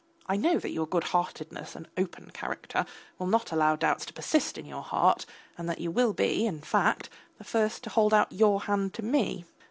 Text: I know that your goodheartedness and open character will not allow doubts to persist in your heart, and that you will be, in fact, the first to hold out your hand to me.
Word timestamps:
I 0.25 0.35
know 0.35 0.57
that 0.57 0.71
your 0.71 0.87
goodheartedness 0.87 1.75
and 1.75 1.87
open 1.95 2.31
character 2.31 2.87
will 3.19 3.27
not 3.27 3.51
allow 3.51 3.75
doubts 3.75 4.03
to 4.07 4.13
persist 4.13 4.57
in 4.57 4.65
your 4.65 4.81
heart, 4.81 5.27
and 5.59 5.69
that 5.69 5.77
you 5.79 5.91
will 5.91 6.13
be, 6.13 6.47
in 6.47 6.61
fact, 6.61 7.07
the 7.37 7.43
first 7.43 7.83
to 7.83 7.91
hold 7.91 8.11
out 8.11 8.31
your 8.31 8.61
hand 8.61 8.95
to 8.95 9.03
me. 9.03 9.45